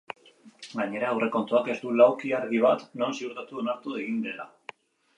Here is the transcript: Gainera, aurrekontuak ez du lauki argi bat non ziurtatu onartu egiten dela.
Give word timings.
Gainera, 0.79 1.11
aurrekontuak 1.17 1.69
ez 1.75 1.77
du 1.83 1.93
lauki 2.01 2.33
argi 2.39 2.65
bat 2.65 2.89
non 3.05 3.17
ziurtatu 3.23 3.65
onartu 3.67 3.99
egiten 4.03 4.21
dela. 4.29 4.53